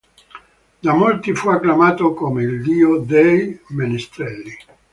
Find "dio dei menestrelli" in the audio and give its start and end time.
2.63-4.57